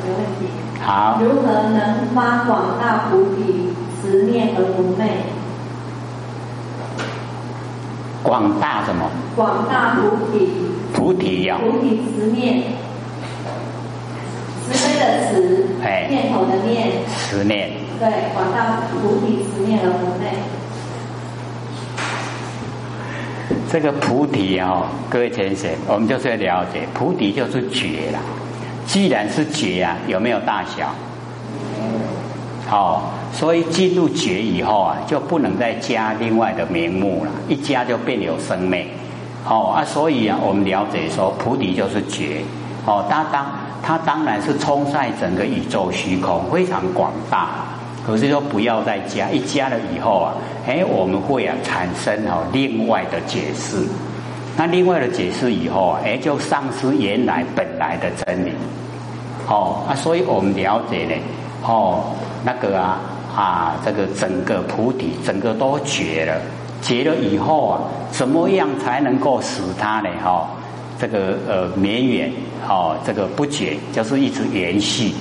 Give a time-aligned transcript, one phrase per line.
[0.00, 0.46] 个问题。
[0.80, 3.68] 好，如何能发广大菩提，
[4.00, 5.08] 慈念而不昧？
[8.22, 9.10] 广大什么？
[9.34, 10.48] 广大菩提，
[10.92, 12.62] 菩提呀、菩提慈念，
[14.66, 17.70] 慈悲的慈，哎念头的念，慈念。
[17.98, 20.36] 对，广大菩提慈念而不昧。
[23.70, 28.18] 这个菩提哦，各位先生，我们就是要了解，菩提就是觉啦。
[28.90, 30.92] 既然是觉啊，有没有大小？
[32.68, 38.84] 哦，所以进入觉以后啊，就不能再加另外的名目了，一加就变有生命。
[39.48, 42.42] 哦啊，所以啊，我们了解说，菩提就是觉。
[42.84, 43.46] 哦，它当
[43.80, 47.48] 它当然是冲晒整个宇宙虚空，非常广大。
[48.04, 50.34] 可是说不要再加，一加了以后啊，
[50.66, 53.86] 哎，我们会啊产生哦另外的解释。
[54.56, 58.52] 那另外的解释以后啊，哎，就丧失原来本来的真理。
[59.48, 61.14] 哦啊，所以我们了解呢，
[61.66, 62.04] 哦
[62.44, 63.00] 那个啊
[63.34, 66.40] 啊，这个整个菩提，整个都绝了，
[66.82, 70.08] 绝了以后啊，怎么样才能够使它呢？
[70.22, 70.46] 哈、
[70.98, 72.30] 这个呃绵远
[72.68, 75.12] 哦，这个不绝，就是一直延续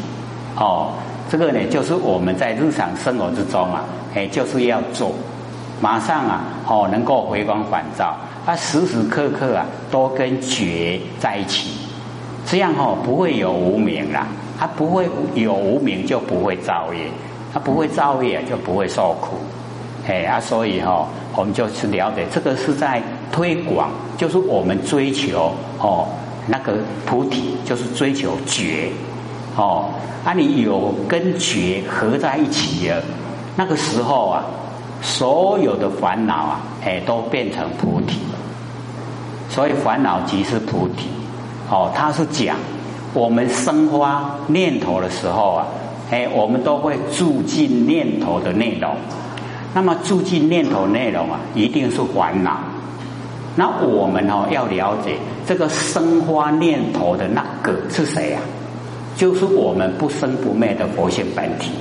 [0.55, 0.91] 哦。
[1.30, 3.83] 这个呢，就是我们在日常生活之中啊，
[4.14, 5.11] 哎，就是要做，
[5.81, 8.16] 马上啊，哦，能够回光返照，
[8.50, 11.69] 他时时刻刻啊，都跟觉在一起，
[12.47, 14.25] 这样哦，不会有无名啦，
[14.58, 17.11] 他不会有无名就不会造业，
[17.53, 19.38] 他不会造业就不会受苦，
[20.08, 23.00] 哎啊，所以哈、我们就去了解这个是在
[23.31, 26.08] 推广，就是我们追求哦，
[26.47, 26.73] 那个
[27.05, 28.89] 菩提就是追求觉。
[29.55, 29.86] 哦，
[30.25, 33.00] 啊，你有跟觉合在一起了，
[33.55, 34.44] 那个时候啊，
[35.03, 38.17] 所有的烦恼啊，哎，都变成菩提。
[39.50, 41.08] 所以烦恼即是菩提。
[41.69, 42.55] 哦，他是讲
[43.14, 45.67] 我们生发念头的时候啊，
[46.09, 48.95] 哎，我们都会住进念头的内容。
[49.73, 52.58] 那么住进念头内容啊，一定是烦恼。
[53.55, 58.39] 那我们哦要了解这个生发念头的那个是谁呀、
[59.15, 61.71] 就是我们不生不灭的佛性本体，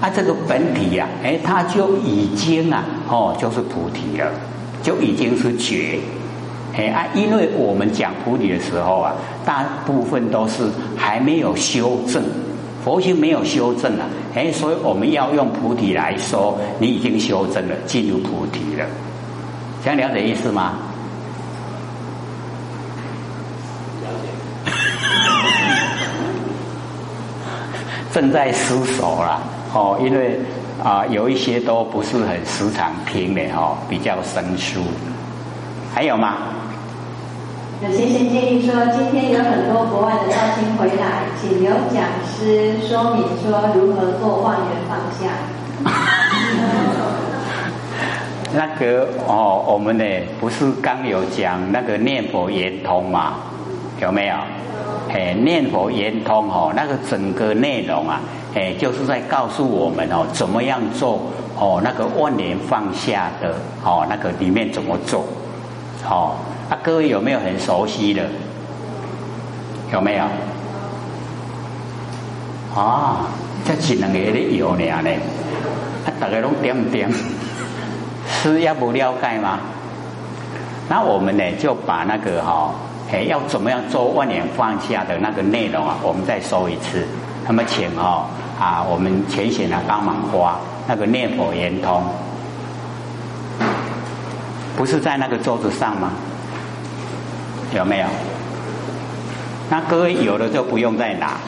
[0.00, 4.30] 啊，这个本体呀、哎，它就已经啊，哦，就是菩提了，
[4.82, 5.98] 就已经是觉，
[6.76, 9.14] 哎啊，因为我们讲菩提的时候啊，
[9.44, 10.64] 大部分都是
[10.96, 12.22] 还没有修正，
[12.84, 18.84] 佛性没有修正啊，哎，所以我们要用菩提来说，你已经修正了，进入菩提了，
[19.84, 20.78] 这样了解意思吗？
[28.12, 29.40] 正在思索啦，
[29.72, 30.38] 哦，因为
[30.82, 34.80] 啊、有一些都不是很时常听的哦，比较生疏。
[35.94, 36.34] 还有吗？
[37.82, 45.26] 有先生建议说，今天有很多国外的道亲回来，请有讲师说明说如何做万缘放下。
[48.54, 50.04] 那个哦，我们呢
[50.40, 53.34] 不是刚有讲那个念佛圆通嘛？
[54.00, 54.36] 有没有？
[55.12, 58.20] 哎，念佛圆通哦，那个整个内容啊，
[58.54, 61.20] 哎，就是在告诉我们哦，怎么样做
[61.58, 65.24] 哦，那个万年放下的哦，那个里面怎么做？
[66.08, 66.36] 哦，
[66.70, 68.24] 啊，各位有没有很熟悉的？
[69.92, 70.24] 有没有？
[72.74, 73.26] 啊，
[73.64, 75.10] 这一两个咧有呢呢，
[76.06, 77.08] 啊，大家拢点点，
[78.26, 79.60] 是要不了解吗？
[80.88, 82.74] 那我们呢就把那个哈、
[83.12, 87.06] 哎，要怎么样做万年放下的那个内容啊，我们再说一次。
[87.46, 88.26] 那么请哈、
[88.58, 90.58] 啊，我们浅显的帮忙花
[90.88, 92.02] 那个念佛圆通，
[94.76, 96.10] 不是在那个桌子上吗？
[97.74, 98.06] 有没有？
[99.70, 101.38] 那各位有的就不用再拿。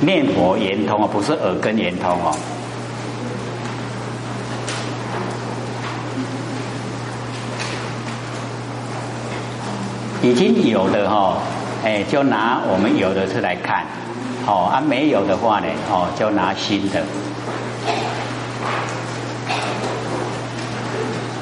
[0.00, 2.34] 念佛圆通哦，不是耳根圆通哦。
[10.22, 11.36] 已经有的哈、
[11.84, 13.84] 哎，就拿我们有的是来看，
[14.46, 17.02] 哦啊，没有的话呢，哦，就拿新的。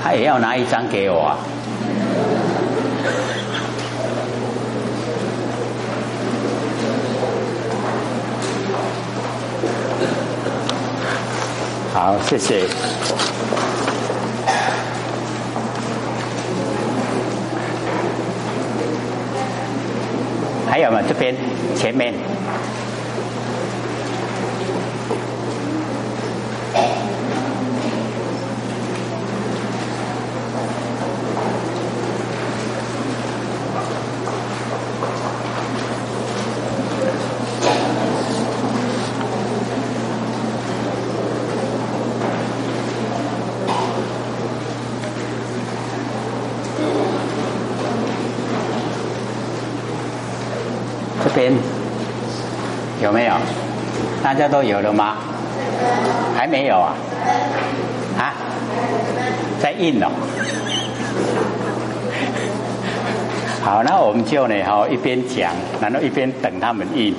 [0.03, 1.37] 他也要拿一张给我啊。
[11.99, 12.63] 好，谢谢。
[20.71, 21.01] 还有吗？
[21.09, 21.35] 这边
[21.75, 22.15] 前面。
[51.35, 51.53] 边
[53.01, 53.35] 有没有？
[54.25, 55.17] 大家都有了吗？
[56.37, 56.95] 还没有啊？
[58.17, 58.33] 啊？
[59.61, 60.07] 在印哦。
[63.63, 67.15] 好，那我们就呢，哈，一边讲，然后一边等他们印。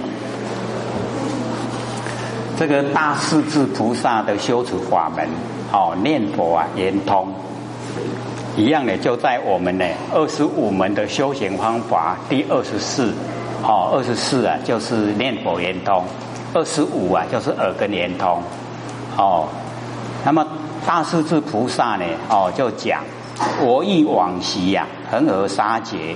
[2.57, 5.27] 这个大势至菩萨的修持法门，
[5.71, 7.27] 哦，念佛啊，圆通，
[8.57, 13.13] 一样的，就在我们呢二十五门的修行方法第二十四，
[13.63, 16.03] 哦，二十四啊，就是念佛圆通；
[16.53, 18.41] 二十五啊，就是耳根圆通，
[19.17, 19.47] 哦。
[20.25, 20.45] 那么
[20.85, 23.03] 大势至菩萨呢，哦，就讲
[23.61, 26.15] 我忆往昔呀，恒河沙劫。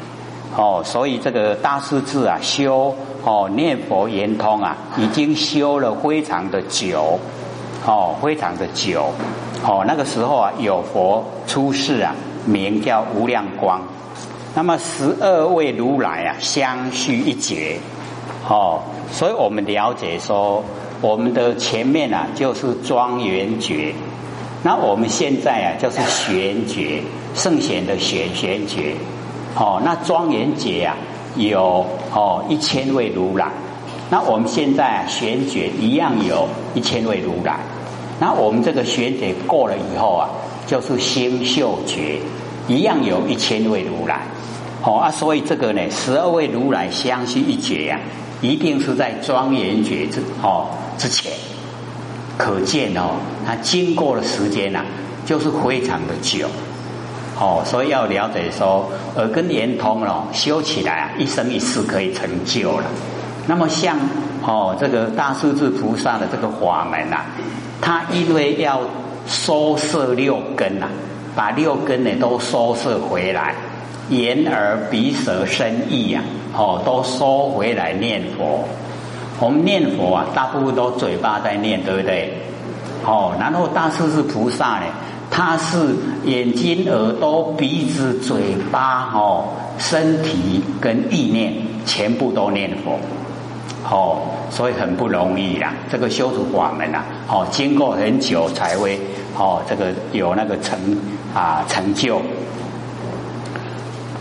[0.55, 2.93] 哦，所以这个大势至啊，修
[3.23, 7.19] 哦念佛圆通啊，已经修了非常的久，
[7.87, 9.11] 哦，非常的久，
[9.65, 12.13] 哦，那个时候啊，有佛出世啊，
[12.45, 13.81] 名叫无量光，
[14.53, 17.79] 那么十二位如来啊，相续一劫，
[18.47, 18.79] 哦，
[19.11, 20.63] 所以我们了解说，
[21.01, 23.93] 我们的前面啊，就是庄严觉，
[24.63, 27.01] 那我们现在啊，就是玄觉，
[27.35, 28.95] 圣贤的玄玄觉。
[29.55, 30.97] 哦，那庄严节啊，
[31.35, 33.47] 有哦一千位如来。
[34.09, 37.59] 那我们现在啊玄觉一样有一千位如来。
[38.19, 40.29] 那我们这个玄觉过了以后啊，
[40.65, 42.17] 就是星宿觉，
[42.67, 44.21] 一样有一千位如来。
[44.83, 47.99] 哦啊，所以这个呢，十二位如来相续一觉呀，
[48.43, 50.67] 一定是在庄严觉之哦
[50.99, 51.31] 之前。
[52.37, 54.83] 可见哦，它经过的时间呐，
[55.25, 56.47] 就是非常的久。
[57.39, 62.85] 哦，所以要了解说耳根圆通了，修起来啊，一生一世可以成就了。
[63.47, 63.97] 那么像
[64.45, 67.21] 哦这个大势至菩萨的这个法门呐，
[67.81, 68.81] 他因为要
[69.27, 70.87] 收摄六根呐，
[71.35, 73.55] 把六根呢都收摄回来，
[74.17, 76.21] 眼耳鼻舌身意呀，
[76.55, 78.63] 哦都收回来念佛。
[79.39, 82.33] 我们念佛啊，大部分都嘴巴在念，对不对？
[83.05, 84.85] 哦，然后大势至菩萨呢？
[85.29, 85.95] 他是
[86.25, 89.49] 眼睛、耳朵、鼻子、嘴巴、哦，
[89.79, 91.51] 身体跟意念
[91.85, 92.99] 全部都念佛，
[93.89, 94.21] 哦，
[94.51, 95.73] 所以很不容易啦。
[95.91, 98.99] 这个修持法门呐，哦，经过很久才会
[99.35, 100.79] 哦，这个有那个成
[101.33, 102.21] 啊成就。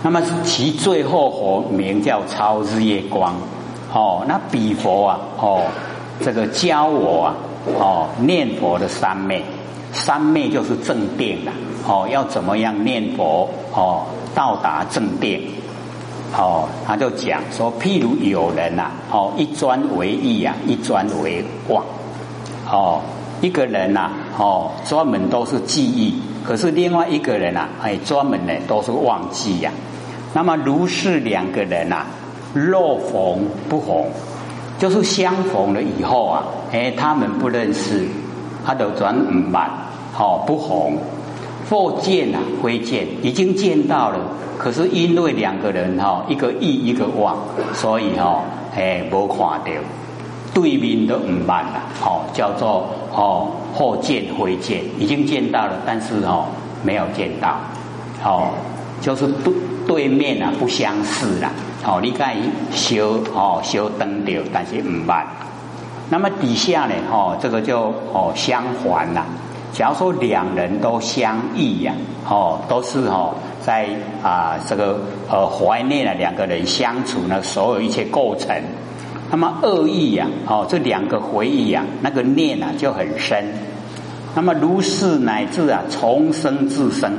[0.03, 3.35] 那么其最后佛名叫超日月光，
[3.93, 5.63] 哦，那比佛啊，哦，
[6.21, 7.35] 这个教我啊，
[7.79, 9.45] 哦，念佛的三昧。
[9.93, 11.53] 三昧就是正定了，
[11.87, 15.39] 哦，要怎么样念佛哦，到达正定，
[16.35, 21.85] 哦，他就讲说，譬如有人呐，哦，一专为意啊，一专为妄，
[22.69, 23.03] 哦，
[23.43, 29.71] 一个人呐，哦，专门都是记忆，可是另外一个人呐，哎，专门呢都是忘记呀。
[30.33, 32.05] 那么如是两个人呐，
[32.55, 34.05] 若逢不逢，
[34.79, 36.43] 就是相逢了以后啊，
[36.73, 38.07] 哎，他们不认识。
[38.65, 39.69] 他都转唔慢，
[40.13, 40.97] 好不红，
[41.69, 44.21] 或见啊，会见，已经见到了，
[44.57, 47.37] 可是因为两个人哈，一个意一个望，
[47.75, 48.45] 所以哈，
[48.77, 49.73] 哎，无看到，
[50.55, 56.45] 对面都唔慢了，好叫做哦，或见会见，已经见到了，但是哦，
[56.85, 57.57] 没有见到，
[58.23, 58.51] 哦，
[59.01, 59.53] 就是对
[59.87, 61.51] 对面啊不相似啦，
[61.85, 62.37] 哦，你该
[62.73, 65.27] 修哦修灯掉，但是唔慢。
[66.11, 66.95] 那么底下呢？
[67.11, 69.25] 哦，这个就哦相还了。
[69.73, 71.95] 假如说两人都相忆呀，
[72.29, 73.89] 哦，都是哦在
[74.23, 78.55] 啊这个呃怀念了两个人相处呢，所有一切构成。
[79.31, 83.43] 那么恶意呀，哦这两个回忆呀，那个念啊就很深。
[84.35, 87.13] 那么如是乃至啊重生自生，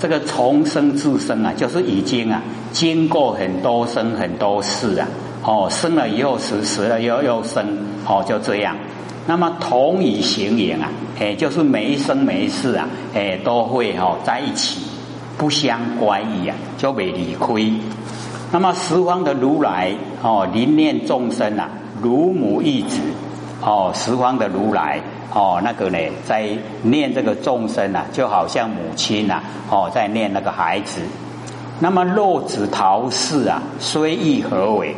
[0.00, 2.42] 这个重生自生啊，就是已经啊
[2.72, 5.06] 经过很多生很多世啊。
[5.42, 7.64] 哦，生了以后死，死了又又生，
[8.06, 8.76] 哦，就这样。
[9.26, 14.80] 那么同以形影啊，哎，就是每一生每一世啊，哎，都会哦在一起，
[15.38, 17.46] 不相关异啊，就未离开。
[18.52, 19.92] 那么十方的如来
[20.22, 21.70] 哦，临念众生啊，
[22.02, 22.98] 如母一子
[23.62, 25.00] 哦，十方的如来
[25.32, 26.48] 哦，那个呢，在
[26.82, 31.00] 念这个众生啊，就好像母亲呐哦，在念那个孩子。
[31.78, 34.94] 那么落子陶氏啊，虽亦何为？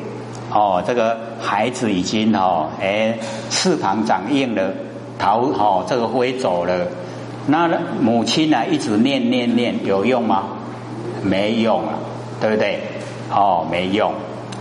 [0.52, 3.16] 哦，这个孩子已经哦，哎，
[3.50, 4.73] 翅膀长硬了，
[5.19, 6.87] 逃哦，这个飞走了。
[7.47, 7.69] 那
[8.00, 10.45] 母亲呢，一直念念念，有用吗？
[11.23, 11.95] 没用啊，
[12.40, 12.81] 对不对？
[13.33, 14.12] 哦，没用。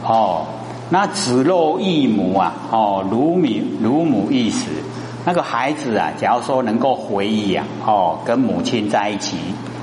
[0.03, 0.45] 哦，
[0.93, 3.47] 那子若异母啊，哦，如母
[3.81, 4.67] 如母一死。
[5.23, 9.37] 那个孩子啊，假如说能够回忆啊，哦，跟母亲在一起，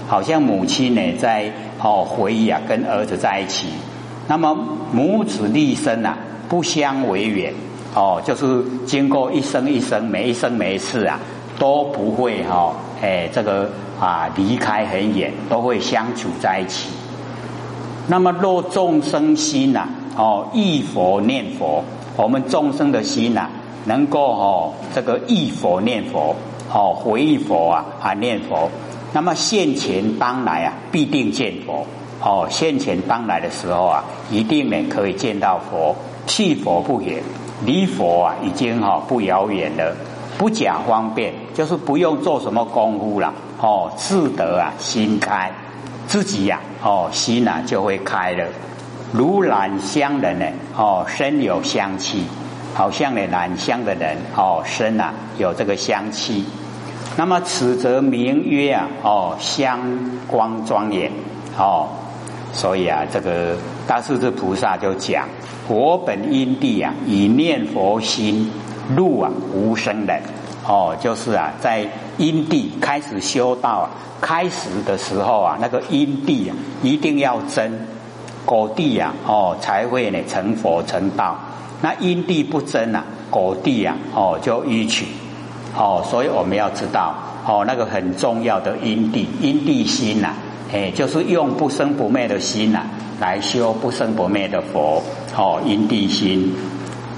[0.07, 1.51] 好像母亲呢在
[1.83, 3.69] 哦回忆啊，跟儿子在一起。
[4.27, 4.55] 那么
[4.93, 7.55] 母子立身啊，不相为远
[7.95, 11.19] 哦，就是经过一生一生，每一生每一次啊，
[11.59, 16.91] 都不会哈，哎，这个啊离开很远，都会相处在一起。
[18.09, 19.89] 那么若众生心呐，
[20.19, 21.85] 哦，忆佛念佛，
[22.17, 23.49] 我们众生的心呐，
[23.85, 26.35] 能够哦，这个忆佛念佛，
[26.75, 28.69] 哦，回忆佛啊啊念佛，
[29.13, 31.87] 那么现前当来啊，必定见佛。
[32.21, 35.95] 哦，现前当来的时候啊，一定呢可以见到佛，
[36.27, 37.23] 去佛不远，
[37.65, 39.95] 离佛啊已经哈不遥远了，
[40.37, 43.33] 不假方便，就是不用做什么功夫了。
[43.61, 45.53] 哦，自得啊心开，
[46.09, 48.45] 自己呀哦心啊就会开了。
[49.13, 50.47] 如染香人呢，
[50.77, 52.25] 哦身有香气，
[52.75, 56.45] 好像呢染香的人哦身啊有这个香气。
[57.17, 59.81] 那么此则名曰啊哦香
[60.27, 61.11] 光庄严
[61.57, 61.89] 哦。
[62.53, 65.29] 所以啊，这个大势至菩萨就讲：
[65.67, 68.51] 佛本因地啊，以念佛心
[68.97, 70.21] 入啊无生人。
[70.67, 71.87] 哦，就是啊，在
[72.17, 77.87] 因地开始修道啊，开始的时候啊，那个因地啊一定要真，
[78.49, 81.37] 果地啊哦才会呢成佛成道。
[81.83, 85.05] 那因地不真啊，果地啊哦就迂曲。
[85.77, 87.15] 哦，所以我们要知道
[87.47, 90.33] 哦，那个很重要的因地，因地心呐。
[90.73, 92.87] 哎，就是用不生不灭的心呐，
[93.21, 95.03] 来修不生不灭的佛，
[95.37, 96.53] 哦，因地心。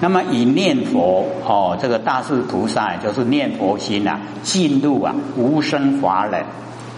[0.01, 6.45] 那么以念佛，哦，这个大势菩萨就是念佛心呐，进入啊无生法忍，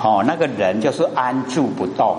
[0.03, 2.17] 哦，那个人就是安住不动，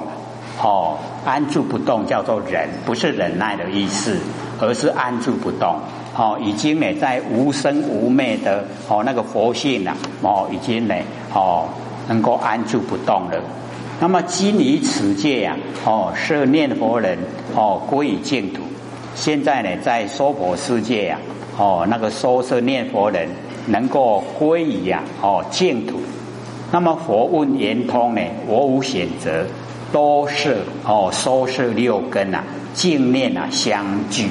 [0.61, 4.17] 哦，安住不动叫做忍，不是忍耐的意思，
[4.59, 5.75] 而是安住不动，
[6.15, 10.95] 哦，已经呢在无生无灭的哦那个佛性呐，哦，已经呢
[11.33, 11.67] 哦
[12.07, 13.41] 能够安住不动了。
[13.99, 17.17] 那么今于此界呀，哦，设念佛人
[17.55, 18.61] 哦归于净土。
[19.15, 21.19] 现在呢，在娑婆世界呀，
[21.57, 23.27] 哦，那个说设念佛人
[23.67, 25.99] 能够归于呀，哦净土。
[26.71, 29.45] 那么佛问圆通呢，我无选择，
[29.93, 34.27] 都是哦收摄六根啊，净念啊相聚，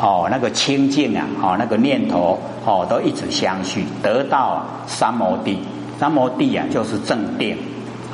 [0.00, 5.58] 哦那个清净啊，哦那个念头哦都一直相续，得到三摩地。
[5.98, 7.56] 三摩地啊，就是正定。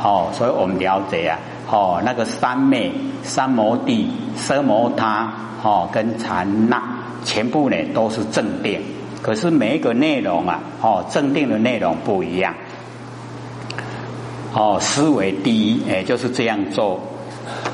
[0.03, 1.39] 哦，所以我们了解啊，
[1.71, 6.83] 哦，那个三昧、三摩地、奢摩他，哦，跟禅那，
[7.25, 8.81] 全部呢都是正定。
[9.23, 12.55] 可是每一个内容啊，哦，正定的内容不一样。
[14.57, 16.99] 哦，思维第一，哎，就是这样做。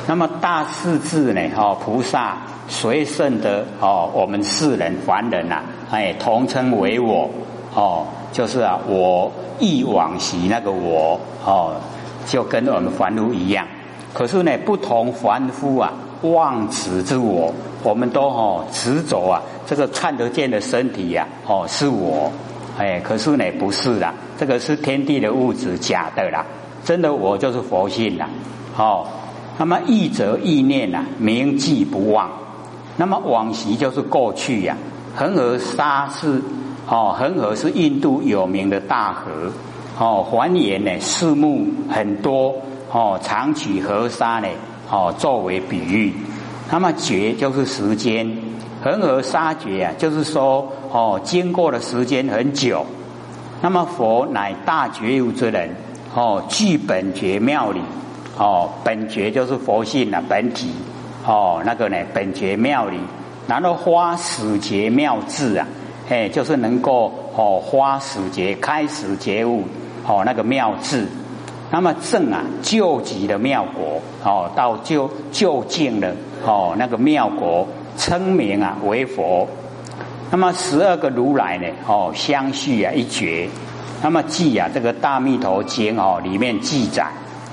[0.09, 5.63] 那么大势至呢，哦，菩萨随顺的，哦，我们世人凡人呐，
[5.93, 7.31] 哎，同称为我，
[7.73, 11.77] 哦，就是啊，我忆往昔那个我，哦。
[12.25, 13.67] 就跟我们凡夫一样，
[14.15, 22.31] 可是呢，不同凡夫啊，妄执之我，我们都哦执着啊，这个看得见的身体呀，哦是我，
[22.79, 26.47] 哎，可是呢不是啦，这个是天地的物质，假的啦，
[26.85, 28.29] 真的我就是佛性啦，
[28.77, 29.07] 哦，
[29.59, 32.31] 那么忆则意念呐，铭记不忘，
[32.97, 34.77] 那么往昔就是过去呀，
[35.15, 36.43] 恒河沙是
[36.89, 39.53] 哦，恒河是印度有名的大河。
[39.99, 42.55] 哦，还原呢，树木很多
[42.91, 44.49] 哦，常取河沙呢
[44.91, 46.13] 哦作为比喻。
[46.71, 48.27] 那么觉就是时间，
[48.83, 52.85] 恒河沙觉啊，就是说哦，经过的时间很久。
[53.61, 55.71] 那么佛乃大觉悟之人
[56.15, 57.81] 哦，具本觉妙理
[58.37, 60.71] 哦，本觉就是佛性的本体
[61.27, 62.99] 哦，那个呢本觉妙理，
[63.47, 65.67] 然后花始觉妙智啊，
[66.09, 69.65] 哎，就是能够哦花始觉开始觉悟。
[70.05, 71.07] 哦，那个妙智，
[71.71, 76.13] 那么正啊，救急的妙果，哦，到就就近了
[76.45, 79.49] 哦，那个妙果称名啊为佛。
[80.33, 83.49] 那么十二个如来呢，哦，相续啊一绝。
[84.03, 87.07] 那么记啊，这个大密陀经哦里面记载，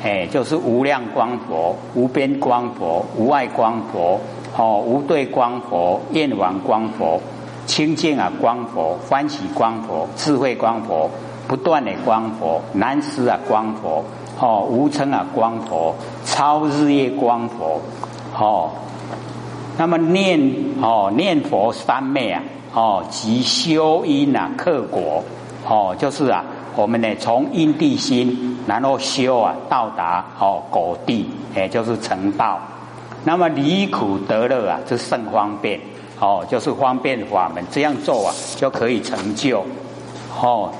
[0.03, 4.19] 哎，就是无量光佛、无边光佛、无碍光佛、
[4.57, 7.21] 哦无对光佛、焰王光佛、
[7.65, 11.09] 清净啊光佛、欢喜光佛、智慧光佛。
[11.47, 14.05] 不断的光佛，南师啊光佛，
[14.39, 17.81] 哦无称啊光佛，超日夜光佛，
[18.37, 18.69] 哦，
[19.75, 20.39] 那么念
[20.79, 22.43] 哦念佛三昧啊，
[22.75, 25.23] 哦即修因啊克果，
[25.69, 26.43] 哦就是啊
[26.75, 32.59] 我们呢从因地心，然后修啊到达哦果地，也就是成道。
[33.23, 35.79] 那么离苦得乐啊，这甚方便，
[36.19, 39.63] 哦就是方便法门，这样做啊就可以成就，
[40.41, 40.71] 哦。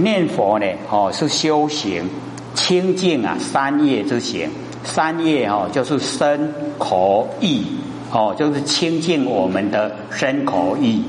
[0.00, 2.08] 念佛呢，哦，是修行
[2.54, 4.48] 清净啊，三业之行。
[4.84, 7.66] 三业哦，就是身口意
[8.12, 11.02] 哦，就是清净我们的身口意。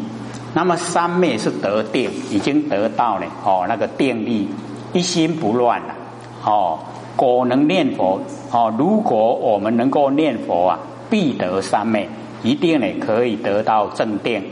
[0.53, 4.49] 那么三昧是得定，已经得到了哦，那个定力，
[4.93, 5.95] 一心不乱了
[6.43, 6.79] 哦。
[7.15, 8.19] 果能念佛
[8.51, 10.79] 哦，如果我们能够念佛啊，
[11.09, 12.09] 必得三昧，
[12.41, 14.43] 一定呢可以得到正定。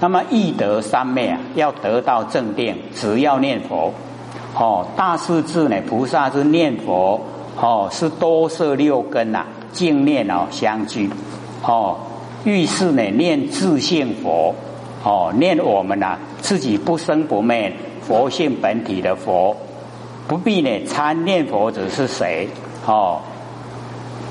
[0.00, 3.92] 那么易得三昧啊，要得到正定，只要念佛
[4.58, 4.86] 哦。
[4.96, 7.20] 大势至呢，菩萨是念佛
[7.60, 11.08] 哦，是多摄六根呐，净念哦相聚
[11.62, 11.96] 哦。
[12.44, 14.54] 遇事呢，念自性佛。
[15.06, 17.72] 哦，念我们呐，自己不生不灭
[18.02, 19.56] 佛性本体的佛，
[20.26, 22.48] 不必呢参念佛者是谁？
[22.84, 23.20] 哦，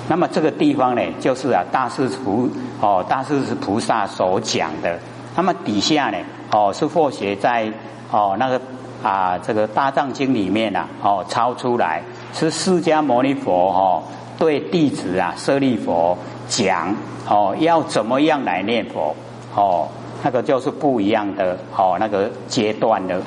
[0.09, 2.49] 那么这个地方呢，就是啊大势菩
[2.81, 4.99] 哦大势是菩萨所讲的。
[5.37, 6.17] 那么底下呢，
[6.51, 7.71] 哦是佛学在
[8.11, 8.59] 哦那个
[9.01, 12.03] 啊这个大藏经里面呐，哦抄出来
[12.33, 14.03] 是释迦牟尼佛哦
[14.37, 16.17] 对弟子啊舍利佛
[16.49, 16.93] 讲
[17.29, 19.15] 哦要怎么样来念佛
[19.55, 19.87] 哦。
[20.25, 23.21] 那个就是不一样的哦，那个阶段的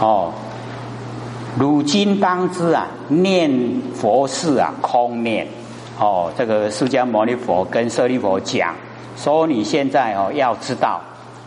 [0.00, 0.32] 哦。
[1.56, 3.48] 如今当知啊，念
[3.94, 5.46] 佛事啊，空念
[6.00, 6.32] 哦。
[6.36, 8.74] 这个释迦牟尼佛跟舍利佛讲，
[9.16, 11.00] 说你现在哦要知道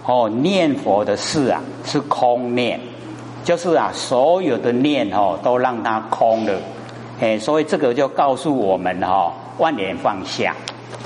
[0.06, 2.80] 哦，念佛的事啊是空念，
[3.44, 6.54] 就是啊所有的念哦都让它空了。
[7.20, 10.56] 哎，所以这个就告诉我们哈，万念放下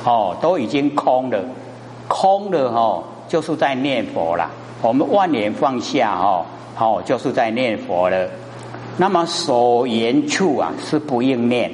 [0.05, 1.43] 哦，都已经空了，
[2.07, 3.03] 空了哈。
[3.31, 6.45] 就是在念佛了，我们万年放下哦，
[6.77, 8.27] 哦，就是在念佛了。
[8.97, 11.71] 那么所言处啊，是不应念。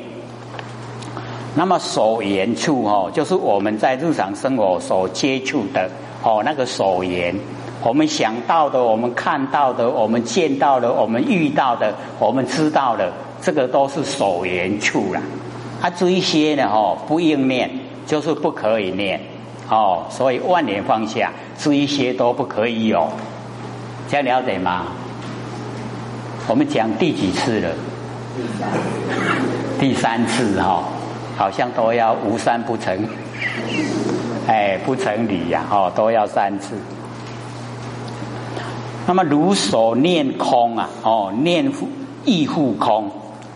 [1.55, 5.89] 那么所言处哦，就是我们在日常生活所接触的
[6.21, 7.35] 哦，那个所言，
[7.83, 15.19] 我们想到的，我们看到的，我们见到的，我们遇到的，我们知道的，这个都是所言处了。
[15.82, 17.67] 啊，这些呢，哦，不应念，
[18.05, 19.19] 就是不可以念。
[19.69, 23.08] 哦，所以万年放下，这一些都不可以有，
[24.08, 24.86] 这样了解吗？
[26.47, 27.69] 我们讲第几次了？
[29.80, 30.84] 第三次哈，
[31.36, 32.97] 好像都要无三不成，
[34.47, 36.75] 哎，不成理呀，哦，都要三次。
[39.06, 41.69] 那么如所念空啊，哦，念
[42.23, 43.12] 亦复空，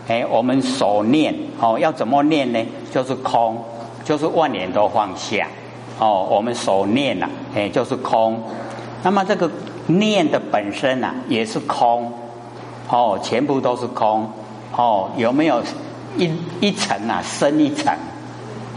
[0.08, 2.62] 哎，我们所念哦，要怎么念呢？
[2.92, 3.64] 就是空，
[4.04, 5.46] 就是万年都放下。
[6.02, 8.42] 哦，我们所念呐，哎，就是空。
[9.04, 9.48] 那么这个
[9.86, 12.12] 念的本身呐，也是空。
[12.88, 14.28] 哦，全部都是空。
[14.76, 15.62] 哦，有没有
[16.18, 16.28] 一
[16.60, 17.94] 一层啊，深一层？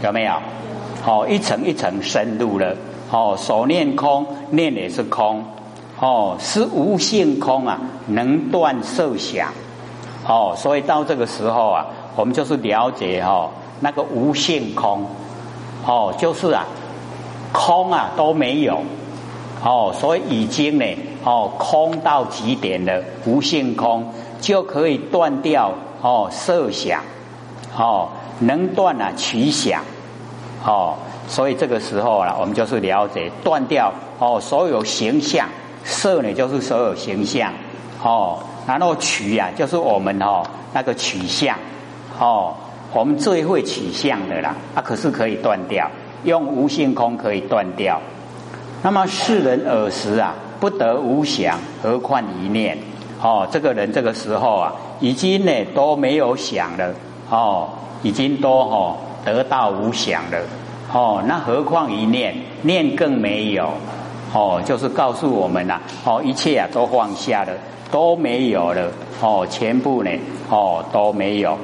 [0.04, 0.34] 有没有？
[1.04, 2.76] 哦，一层一层深入了。
[3.10, 5.44] 哦，所念空，念也是空。
[5.98, 9.48] 哦，是无性空啊，能断色想。
[10.28, 15.04] 哦，所以到这个时候啊，我们就是了解哦，那个无性空。
[15.84, 16.64] 哦，就是啊。
[17.56, 18.82] 空啊都没有，
[19.64, 20.84] 哦，所以已经呢，
[21.24, 27.00] 哦，空到极点了，无限空就可以断掉哦设想，
[27.74, 29.82] 哦，能断啊取想，
[30.66, 30.96] 哦，
[31.28, 35.48] 所以这个时候啊，我们就是了解断掉哦所有形象
[35.82, 37.54] 色呢，就是所有形象，
[38.02, 41.56] 哦，然后取啊，就是我们哦那个取向，
[42.20, 42.54] 哦，
[42.92, 45.90] 我们最会取向的啦，啊，可是可以断掉。
[46.24, 48.00] 用无性空可以断掉，
[48.82, 52.76] 那么世人耳时啊，不得无想，何况一念？
[53.22, 56.94] 哦，这个人这个时候啊，已经呢都没有想了，
[57.30, 57.68] 哦，
[58.02, 60.38] 已经都哦得到无想了，
[60.92, 62.34] 哦，那何况一念？
[62.62, 63.70] 念更没有，
[64.34, 67.52] 哦，就是告诉我们呐，哦，一切啊都放下了，
[67.90, 70.10] 都没有了，哦，全部呢，
[70.50, 71.56] 哦都没有。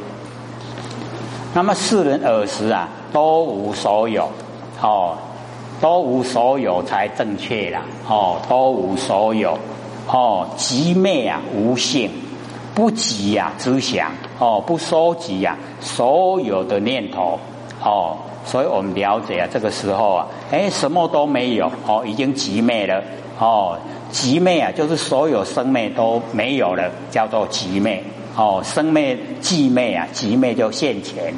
[1.55, 4.27] 那么世人耳时啊，都无所有。
[4.83, 5.17] 哦，
[5.81, 7.83] 都无所有才正确啦。
[8.09, 9.57] 哦，都无所有。
[10.09, 12.11] 哦，极昧啊，无性，
[12.75, 14.11] 不及呀，只想。
[14.39, 17.39] 哦，不收集呀，所有的念头。
[17.81, 21.71] 哦，所以我们了解啊，这个时候啊，哎，什么都没有。
[21.87, 23.01] 哦，已经极昧了。
[23.39, 23.79] 哦，
[24.11, 28.03] 极昧啊，就是所有生灭都没有了，叫做极昧。
[28.37, 31.33] 哦，生灭寂昧啊，极昧就现前。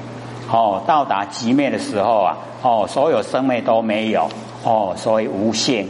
[0.55, 4.29] 哦，到达极灭的时候啊，哦，所有生灭都没有，
[4.63, 5.85] 哦，所以无限。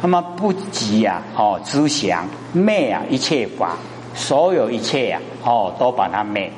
[0.00, 3.76] 那么不极啊，哦，知想灭啊，一切法，
[4.12, 6.50] 所有一切啊，哦，都把它灭，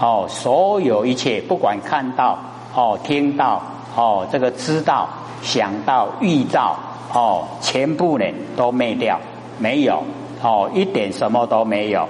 [0.00, 2.38] 哦，所有一切，不管看到，
[2.76, 3.60] 哦，听到，
[3.96, 5.08] 哦，这个知道，
[5.42, 6.76] 想到，遇到，
[7.12, 8.24] 哦，全部呢
[8.56, 9.18] 都灭掉，
[9.58, 10.00] 没有，
[10.40, 12.08] 哦，一点什么都没有。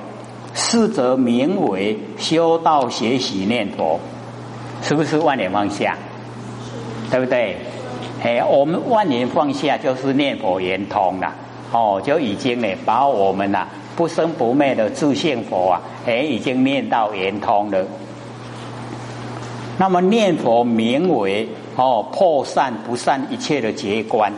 [0.53, 3.99] 是则名为修道学习念佛。
[4.85, 5.97] 是不是万年放下？
[7.11, 7.57] 对不对？
[8.23, 11.33] 哎，我们万年放下就是念佛圆通了，
[11.73, 13.67] 哦，就已经呢把我们呐
[13.97, 17.85] 不生不灭的自性佛啊，哎，已经念到圆通了。
[19.79, 24.33] 那么念佛名为哦破散不散一切的结观，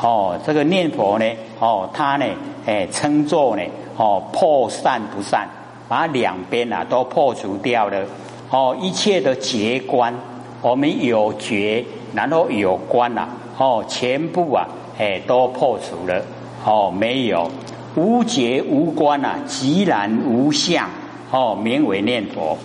[0.00, 1.24] 哦，这个念佛呢，
[1.58, 2.24] 哦，它呢，
[2.66, 3.62] 哎，称作呢，
[3.96, 5.48] 哦，破散不散，
[5.88, 7.98] 把两边啊都破除掉了，
[8.50, 10.12] 哦，一切的结观，
[10.60, 11.84] 我们有觉，
[12.14, 14.66] 然后有观呐，哦，全部啊，
[14.98, 16.20] 哎，都破除了，
[16.64, 17.48] 哦，没有
[17.94, 20.88] 无觉无观呐，寂然无相，
[21.30, 22.58] 哦，名为念佛。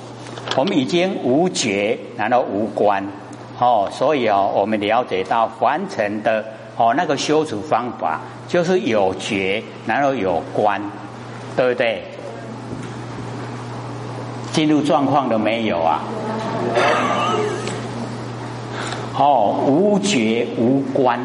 [0.57, 3.05] 我们已经无觉，然后无观，
[3.59, 6.43] 哦，所以哦，我们了解到凡尘的
[6.77, 10.81] 哦那个修持方法，就是有觉，然后有观，
[11.55, 12.01] 对不对？
[14.55, 16.01] 进入状况了没有啊？
[19.17, 21.19] 哦，无觉无观，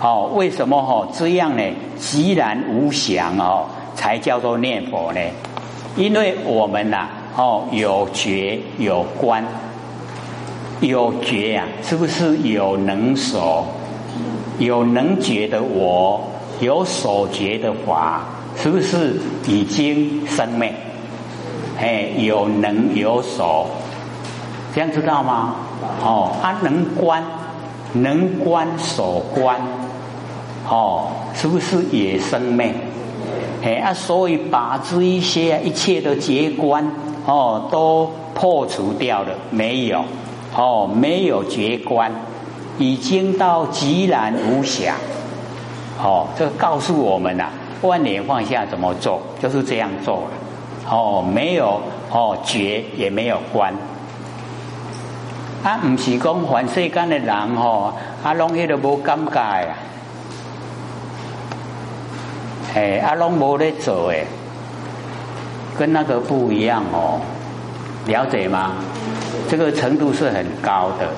[0.00, 1.62] 哦，为什么哦这样呢？
[1.96, 5.20] 既然无想哦，才叫做念佛呢？
[5.94, 7.06] 因为我们呐。
[7.36, 9.44] 哦，有觉有观，
[10.80, 13.64] 有觉呀，是不是有能所？
[14.58, 16.20] 有能觉的我，
[16.58, 18.22] 有所觉的法，
[18.56, 20.74] 是不是已经生灭？
[21.78, 23.66] 哎，有能有所，
[24.74, 25.56] 这样知道吗？
[26.02, 27.22] 哦，他能观，
[27.92, 29.60] 能观所观，
[30.68, 32.74] 哦，是不是也生灭？
[33.62, 36.84] 哎啊，所以把这一些一切的结观。
[37.26, 40.04] 哦，都破除掉了，没有，
[40.54, 42.12] 哦，没有结观，
[42.76, 44.94] 已经到极然无想，
[45.98, 47.48] 哦，这告诉我们呐，
[47.80, 50.30] 万年放下怎么做，就是这样做了，
[50.90, 53.72] 哦，没有哦绝，也没有观，
[55.62, 57.92] 啊，唔是讲凡世间的人哦，
[58.22, 59.74] 啊，拢迄个无感觉啊，
[62.74, 64.26] 哎，啊，拢无咧做诶。
[65.76, 67.18] 跟那个不一样哦，
[68.06, 68.72] 了解吗？
[69.48, 71.08] 这个程度是很高的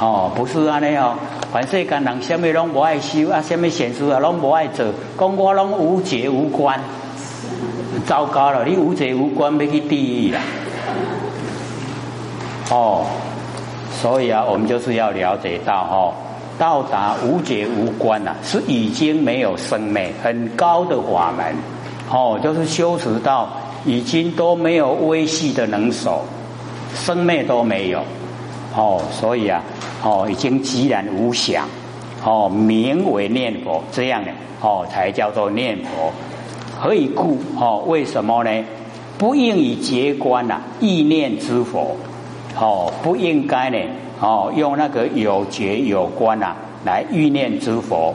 [0.00, 1.14] 哦，不是安尼哦。
[1.52, 4.86] 凡世间人，什么拢不爱修啊，什么显示啊，拢不爱做，
[5.18, 6.80] 讲我拢无觉无关，
[8.06, 8.64] 糟糕了！
[8.64, 10.40] 你无觉无观，没去地狱啦。
[12.70, 13.04] 哦，
[14.00, 16.14] 所以啊，我们就是要了解到哦，
[16.58, 21.54] 到达无觉无观呐，是已经没有生灭，很高的法门
[22.10, 23.48] 哦，就是修持到。
[23.86, 26.22] 已经都没有微细的能手，
[26.94, 28.02] 生灭都没有，
[28.76, 29.62] 哦，所以啊，
[30.04, 31.66] 哦，已经寂然无想，
[32.22, 36.12] 哦，名为念佛，这样的，哦，才叫做念佛。
[36.82, 37.36] 何以故？
[37.60, 38.50] 哦，为什么呢？
[39.18, 41.94] 不应以结观呐，意念之佛，
[42.58, 43.76] 哦，不应该呢，
[44.18, 48.14] 哦，用那个有觉有观呐来意念之佛，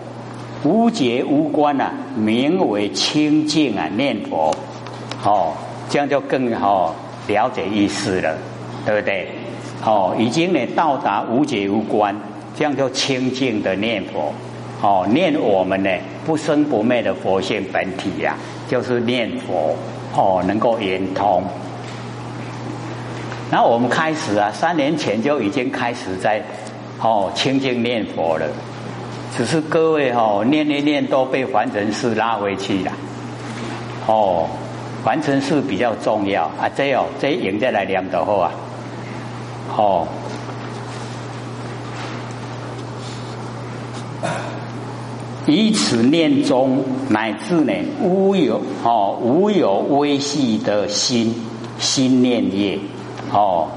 [0.63, 4.51] 无觉无观呐，名为清净啊，念佛。
[5.23, 5.53] 哦，
[5.87, 6.95] 这样就更好
[7.27, 8.35] 了解意思了，
[8.83, 9.27] 对不对？
[9.85, 12.15] 哦，已经呢到达无解无关，
[12.57, 14.33] 这样就清净的念佛。
[14.81, 15.89] 哦，念我们呢
[16.25, 18.35] 不生不灭的佛性本体呀，
[18.67, 19.75] 就是念佛。
[20.15, 21.43] 哦，能够圆通。
[23.51, 26.41] 然后我们开始啊，三年前就已经开始在
[27.01, 28.45] 哦清净念佛了，
[29.35, 32.91] 只是各位哦念念念都被凡尘事拉回去了。
[34.07, 34.47] 哦。
[35.03, 36.67] 凡成是比较重要啊！
[36.75, 38.51] 这哦，这赢再来量的好啊！
[39.77, 40.07] 哦，
[45.55, 51.33] 以此念中乃至呢，无有哦，无有微细的心
[51.79, 52.77] 心念业
[53.31, 53.69] 哦，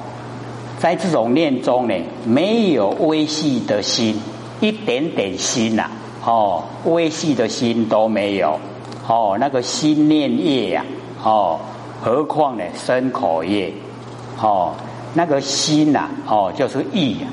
[0.81, 1.95] 在这种念中呢，
[2.27, 4.17] 没有微细的心，
[4.61, 5.88] 一点点心呐，
[6.25, 8.59] 哦，微细的心都没有
[9.07, 10.85] 哦，那个心念业呀。
[11.23, 11.61] 哦，
[12.03, 12.64] 何况呢？
[12.75, 13.73] 身口业，
[14.41, 14.73] 哦，
[15.14, 17.29] 那个心呐，哦，就是意呀，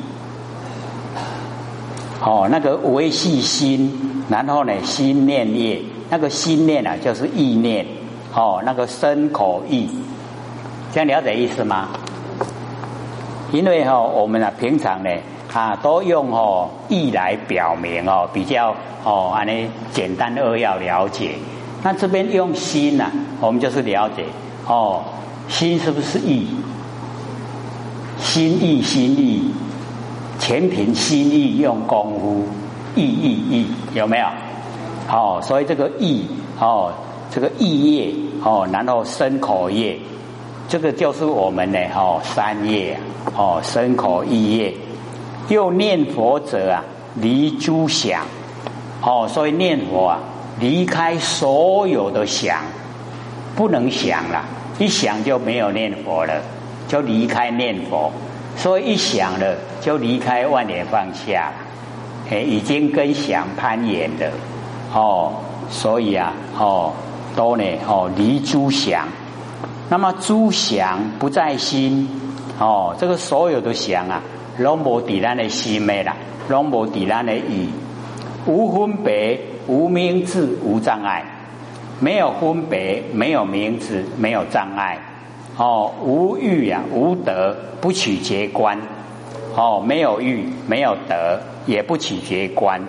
[2.23, 3.91] 哦，那个维系心，
[4.29, 7.85] 然后呢，心念业，那个心念啊，就是意念，
[8.33, 9.87] 哦，那个身口意，
[10.91, 11.89] 这样了解意思吗？
[13.51, 15.09] 因为哈，我们啊，平常呢，
[15.53, 21.35] 啊，都用哦意来表明哦，比较哦，安尼简单扼要了解。
[21.83, 24.25] 那这边用心呐，我们就是了解
[24.67, 25.03] 哦，
[25.47, 26.47] 心是不是意？
[28.17, 29.53] 心意心意，
[30.39, 32.47] 全凭心意用功夫，
[32.95, 34.25] 意意意有没有？
[35.09, 36.25] 哦，所以这个意
[36.59, 36.91] 哦，
[37.29, 39.99] 这个意业哦，然后身口业，
[40.67, 42.97] 这个就是我们的哦三业
[43.35, 44.73] 哦，身口意业。
[45.47, 46.83] 又念佛者啊，
[47.21, 48.25] 离诸想，
[49.03, 50.19] 哦，所以念佛啊，
[50.59, 52.63] 离开所有的想，
[53.55, 54.43] 不能想了，
[54.79, 56.41] 一想就没有念佛了，
[56.87, 58.11] 就离开念佛，
[58.57, 61.51] 所以一想了就离开万年放下，
[62.29, 64.31] 哎，已经跟想攀岩了，
[64.93, 65.33] 哦，
[65.69, 66.93] 所以啊，哦，
[67.35, 69.07] 都呢，哦，离诸想，
[69.89, 72.07] 那么诸想不在心，
[72.59, 74.21] 哦，这个所有的想啊。
[74.57, 76.15] 拢无抵咱的心咩啦，
[76.47, 77.69] 拢无抵咱的意，
[78.45, 81.25] 无分别，无名字，无障碍，
[81.99, 84.97] 没有分别，没有名字，没有障碍，
[85.57, 88.79] 哦，无欲呀，无德，不取结观，
[89.57, 92.81] 哦，没有欲，没有德，也不取结观，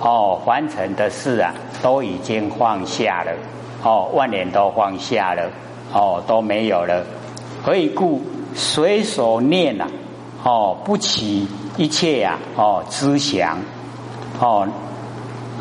[0.00, 3.32] 哦，凡尘的事啊，都已经放下了，
[3.82, 5.50] 哦，万年都放下了，
[5.92, 7.04] 哦，都没有了，
[7.62, 8.22] 何以故？
[8.54, 9.86] 随所念呐。
[10.44, 12.38] 哦，不起一切呀！
[12.54, 13.58] 哦，知想
[14.38, 14.68] 哦，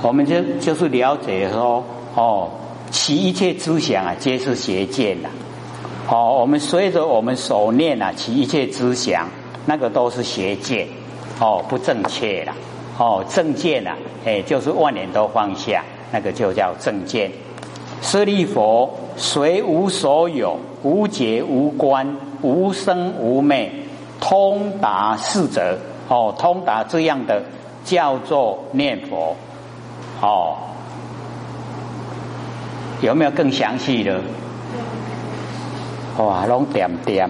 [0.01, 1.81] 我们就就是了解说
[2.15, 2.49] 哦，
[2.91, 5.29] 起一切知想啊，皆是邪见呐！
[6.09, 9.29] 哦，我们随着我们所念啊，起一切之想，
[9.65, 10.85] 那个都是邪见
[11.39, 12.53] 哦，不正确了
[12.97, 13.91] 哦，正见呐，
[14.25, 17.31] 哎，就是万年都放下，那个就叫正见。
[18.01, 23.71] 舍利佛，随无所有，无结无关，无生无灭。
[24.19, 27.43] 通达四者，哦，通达这样的
[27.83, 29.35] 叫做念佛，
[30.21, 30.55] 哦，
[33.01, 34.21] 有没有更详细的？
[36.17, 37.29] 哇，拢点点。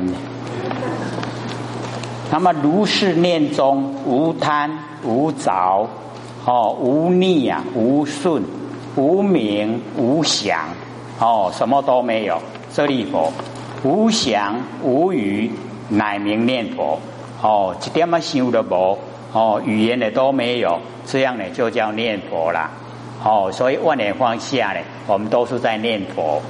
[2.33, 4.71] 那么如是念中无贪
[5.03, 5.87] 无着，
[6.45, 8.41] 哦，无逆啊，无顺，
[8.95, 10.69] 无名无想，
[11.19, 12.41] 哦，什么都没有。
[12.71, 13.31] 舍利佛，
[13.83, 15.51] 无想无语。
[15.89, 16.99] 乃名念佛
[17.39, 18.97] 哦，一点啊想的无
[19.31, 22.71] 哦，语言的都没有，这样呢就叫念佛啦
[23.23, 26.41] 哦，所以万年放下呢，我们都是在念佛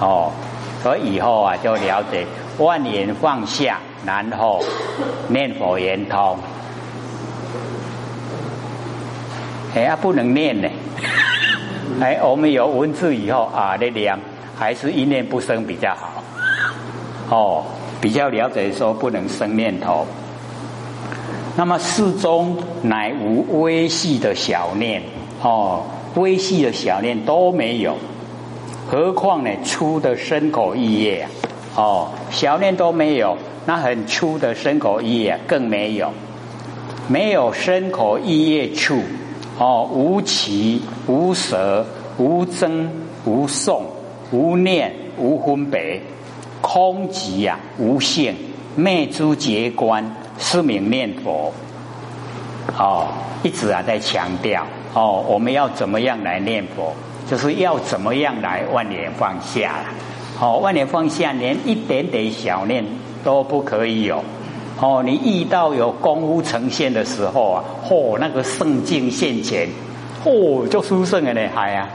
[0.00, 0.30] 哦，
[0.84, 2.24] 所以以后啊就了解
[2.58, 4.62] 万年放下，然后
[5.28, 6.38] 念佛圆通。
[9.74, 10.68] 哎呀，不能念呢，
[12.00, 14.18] 哎，我们有文字以后啊，那念
[14.56, 16.22] 还是一念不生比较好
[17.36, 17.64] 哦。
[17.98, 20.06] 比较了解说不能生念头，
[21.56, 25.02] 那么世中乃无微细的小念
[25.42, 25.82] 哦，
[26.14, 27.96] 微细的小念都没有，
[28.86, 31.26] 何况呢粗的身口意业
[31.76, 33.36] 哦，小念都没有，
[33.66, 36.10] 那很粗的身口意业更没有，
[37.06, 39.02] 没有身口意业处
[39.58, 41.86] 哦，无起无舍
[42.16, 42.90] 无增
[43.26, 43.84] 无送
[44.30, 46.00] 无念无分别。
[46.62, 48.34] 空寂呀，无性，
[48.74, 51.52] 灭诸结观，是名念佛。
[52.76, 53.06] 哦，
[53.42, 56.92] 一直啊在强调哦，我们要怎么样来念佛，
[57.30, 59.76] 就是要怎么样来万年放下。
[60.40, 62.84] 哦，万年放下，连一点点小念
[63.24, 64.22] 都不可以有。
[64.78, 69.66] 哦，你遇到有功夫呈现的时候啊，嚯，那个圣境现前，
[70.22, 71.88] 嚯，就殊胜的呢，还啊，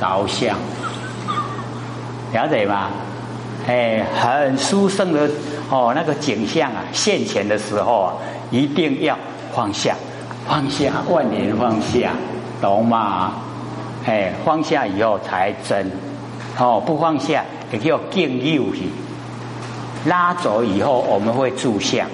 [0.00, 0.56] 着相，
[2.32, 2.88] 了解吗？
[3.68, 5.30] 哎，很殊胜的
[5.70, 8.14] 哦，那个景象啊，现前的时候啊，
[8.50, 9.16] 一定要
[9.52, 9.94] 放下，
[10.48, 12.10] 放下，万年放下，
[12.60, 13.34] 懂吗？
[14.04, 15.88] 哎，放下以后才真，
[16.58, 18.82] 哦，不放下也叫敬右去，
[20.06, 22.06] 拉走以后我们会住相，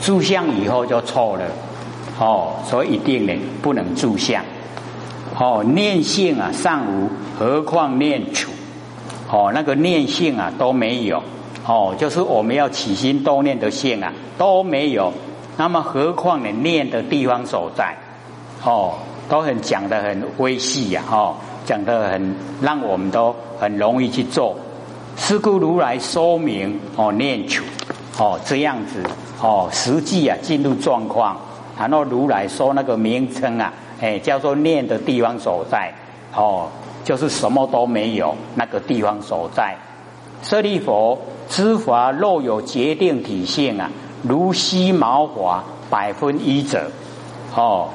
[0.00, 1.44] 住相以后就错了，
[2.18, 4.44] 哦，所以一定呢不能住相，
[5.38, 8.50] 哦，念性啊尚无，何况念处？
[9.30, 11.22] 哦，那个念性啊都没有，
[11.66, 15.12] 哦，就是我们要起心动念的性啊都没有，
[15.56, 17.96] 那么何况你念的地方所在，
[18.62, 18.94] 哦，
[19.28, 21.34] 都很讲的很微细呀，哦，
[21.64, 24.56] 讲的很让我们都很容易去做。
[25.16, 27.64] 是故如来说明哦，念处
[28.18, 29.02] 哦这样子
[29.40, 31.36] 哦，实际啊进入状况，
[31.78, 35.92] 然后如来说那个名称啊，哎，叫做念的地方所在，
[36.34, 36.68] 哦。
[37.04, 39.76] 就是什么都没有，那个地方所在。
[40.42, 41.18] 舍利佛，
[41.50, 43.90] 知法若有决定体性啊，
[44.22, 46.90] 如犀毛华百分一者。
[47.54, 47.90] 哦，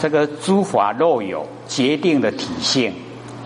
[0.00, 2.92] 这个诸法若有决定的体性，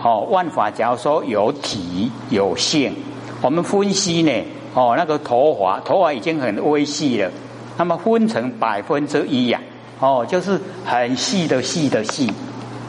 [0.07, 2.95] 哦，万法假如说有体有性，
[3.41, 4.31] 我们分析呢，
[4.73, 7.29] 哦，那个头发，头发已经很微细了，
[7.75, 9.59] 那么分成百分之一呀，
[9.99, 12.31] 哦，就是很细的细的细，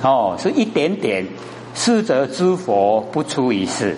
[0.01, 1.27] 哦，是一点点。
[1.75, 3.97] 四者知佛不出于世，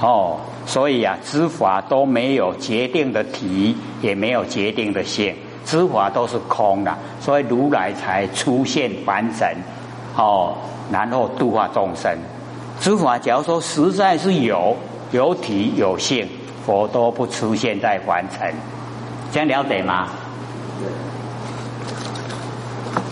[0.00, 5.34] 哦，所以啊，知法都没有决定的体，也没有决定的性，
[5.66, 9.46] 诸法都是空的，所以如来才出现凡尘，
[10.16, 10.54] 哦，
[10.90, 12.16] 然后度化众生。
[12.80, 14.76] 诸法假如说实在是有
[15.10, 16.28] 有体有性，
[16.64, 18.54] 佛都不出现在凡尘，
[19.32, 20.08] 这样了解吗？